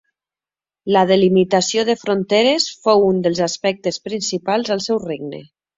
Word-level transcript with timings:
La 0.95 1.03
delimitació 1.11 1.85
de 1.91 1.97
fronteres 2.05 2.67
fou 2.87 3.07
un 3.13 3.23
dels 3.27 3.45
aspectes 3.51 4.05
principals 4.11 4.73
del 4.75 4.87
seu 4.93 5.05
regne. 5.11 5.49